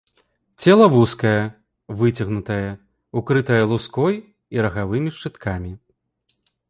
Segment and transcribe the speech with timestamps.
[0.61, 1.33] Цела вузкае,
[1.99, 2.67] выцягнутае,
[3.21, 4.15] укрытае луской
[4.57, 5.71] і рагавымі шчыткамі.